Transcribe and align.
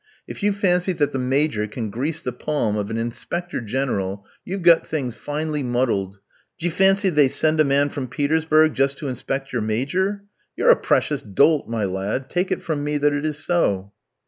If 0.27 0.41
you 0.41 0.51
fancy 0.51 0.93
that 0.93 1.11
the 1.11 1.19
Major 1.19 1.67
can 1.67 1.91
grease 1.91 2.23
the 2.23 2.31
palm 2.31 2.75
of 2.75 2.89
an 2.89 2.97
Inspector 2.97 3.61
General 3.61 4.25
you've 4.43 4.63
got 4.63 4.87
things 4.87 5.15
finely 5.15 5.61
muddled; 5.61 6.19
d'ye 6.57 6.71
fancy 6.71 7.11
they 7.11 7.27
send 7.27 7.59
a 7.59 7.63
man 7.63 7.87
from 7.89 8.07
Petersburg 8.07 8.73
just 8.73 8.97
to 8.97 9.07
inspect 9.07 9.53
your 9.53 9.61
Major? 9.61 10.23
You're 10.55 10.71
a 10.71 10.75
precious 10.75 11.21
dolt, 11.21 11.67
my 11.69 11.85
lad; 11.85 12.31
take 12.31 12.51
it 12.51 12.63
from 12.63 12.83
me 12.83 12.97
that 12.97 13.13
it 13.13 13.27
is 13.27 13.37
so." 13.45 13.93